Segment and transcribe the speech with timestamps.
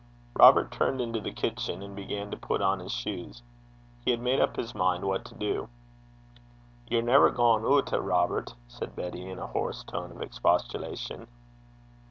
[0.33, 3.43] Robert turned into the kitchen, and began to put on his shoes.
[4.03, 5.69] He had made up his mind what to do.
[6.87, 11.27] 'Ye're never gaein' oot, Robert?' said Betty, in a hoarse tone of expostulation.